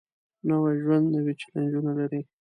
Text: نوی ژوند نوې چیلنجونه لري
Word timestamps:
نوی 0.47 0.73
ژوند 0.83 1.05
نوې 1.15 1.33
چیلنجونه 1.39 1.91
لري 1.99 2.21